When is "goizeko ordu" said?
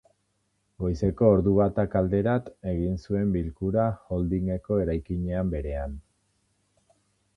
0.83-1.51